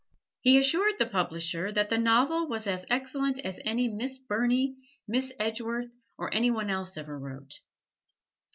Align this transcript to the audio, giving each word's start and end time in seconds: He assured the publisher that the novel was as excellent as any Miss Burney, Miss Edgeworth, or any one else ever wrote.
He 0.39 0.57
assured 0.57 0.97
the 0.97 1.05
publisher 1.05 1.71
that 1.71 1.89
the 1.91 1.97
novel 1.99 2.47
was 2.47 2.65
as 2.65 2.87
excellent 2.89 3.37
as 3.45 3.59
any 3.63 3.87
Miss 3.87 4.17
Burney, 4.17 4.77
Miss 5.07 5.31
Edgeworth, 5.37 5.93
or 6.17 6.33
any 6.33 6.49
one 6.49 6.71
else 6.71 6.97
ever 6.97 7.19
wrote. 7.19 7.59